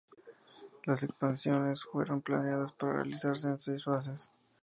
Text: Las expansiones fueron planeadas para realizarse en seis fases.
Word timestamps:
Las 0.85 1.03
expansiones 1.03 1.83
fueron 1.83 2.23
planeadas 2.23 2.71
para 2.71 2.93
realizarse 2.93 3.49
en 3.49 3.59
seis 3.59 3.83
fases. 3.83 4.31